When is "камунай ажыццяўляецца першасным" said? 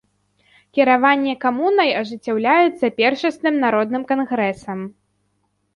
1.43-3.55